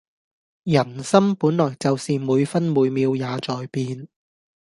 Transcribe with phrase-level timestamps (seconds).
[0.63, 4.07] 人心本來就是每分每秒也在變